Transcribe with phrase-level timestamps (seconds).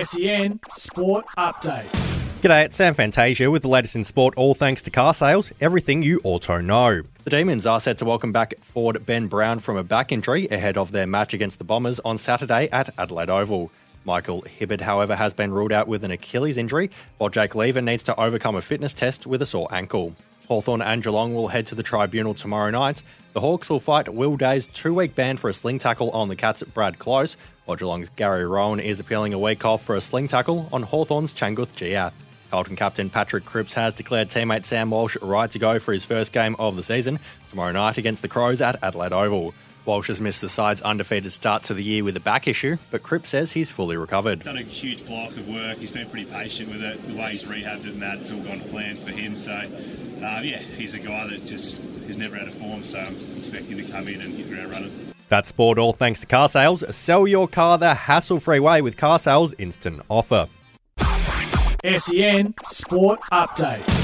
[0.00, 1.84] SEN Sport Update.
[2.40, 6.18] G'day, it's Sam Fantasia with the latest in sport, all thanks to carsales, everything you
[6.24, 7.02] auto know.
[7.24, 10.78] The Demons are set to welcome back forward Ben Brown from a back injury ahead
[10.78, 13.70] of their match against the Bombers on Saturday at Adelaide Oval.
[14.06, 18.02] Michael Hibberd, however, has been ruled out with an Achilles injury, while Jake Lever needs
[18.04, 20.14] to overcome a fitness test with a sore ankle.
[20.52, 23.00] Hawthorn and Geelong will head to the tribunal tomorrow night.
[23.32, 26.36] The Hawks will fight Will Day's two week ban for a sling tackle on the
[26.36, 30.00] Cats at Brad Close, while Geelong's Gary Rohan is appealing a week off for a
[30.02, 32.12] sling tackle on Hawthorn's Changkuoth Jiath.
[32.50, 36.32] Carlton captain Patrick Cripps has declared teammate Sam Walsh right to go for his first
[36.32, 39.54] game of the season tomorrow night against the Crows at Adelaide Oval.
[39.84, 43.02] Walsh has missed the side's undefeated start to the year with a back issue, but
[43.02, 44.42] Cripps says he's fully recovered.
[44.44, 45.78] Done a huge block of work.
[45.78, 47.04] He's been pretty patient with it.
[47.06, 49.38] The way he's rehabbed it and that, it's all gone to plan for him.
[49.38, 51.78] So, uh, yeah, he's a guy that just
[52.08, 52.84] is never out of form.
[52.84, 55.14] So I'm expecting to come in and hit the ground running.
[55.28, 56.92] That's sport all thanks to carsales.
[56.92, 60.48] Sell your car the hassle free way with carsales instant offer.
[61.84, 64.01] SEN Sport Update.